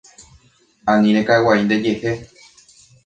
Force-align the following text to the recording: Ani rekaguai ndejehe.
Ani 0.91 1.09
rekaguai 1.17 1.61
ndejehe. 1.63 2.11